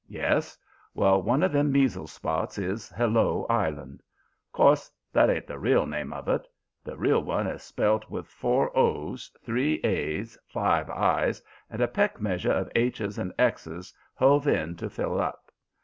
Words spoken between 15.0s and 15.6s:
up.